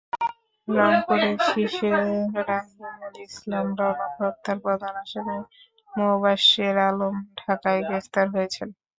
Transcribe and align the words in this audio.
রংপুরে 0.67 1.29
শিশু 1.47 1.87
রাহিমুল 2.41 3.15
ইসলাম 3.27 3.67
রনক 3.79 4.13
হত্যার 4.19 4.57
প্রধান 4.65 4.93
আসামি 5.03 5.37
মোবাশ্বের 5.89 6.75
আলম 6.87 7.15
ঢাকায় 7.39 7.81
গ্রেপ্তার 7.87 8.25
হয়েছেন। 8.35 8.69